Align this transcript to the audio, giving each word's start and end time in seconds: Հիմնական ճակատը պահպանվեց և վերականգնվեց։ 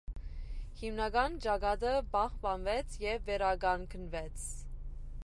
Հիմնական 0.79 1.35
ճակատը 1.45 1.91
պահպանվեց 2.15 2.97
և 3.05 3.29
վերականգնվեց։ 3.29 4.49